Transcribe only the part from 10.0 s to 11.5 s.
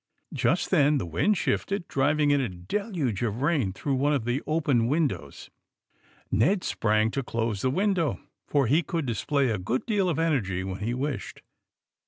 of energy when he wished.